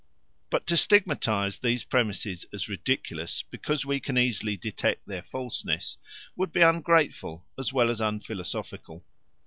[0.49, 5.95] But to stigmatise these premises as ridiculous because we can easily detect their falseness,
[6.35, 9.03] would be ungrateful as well as unphilosophical.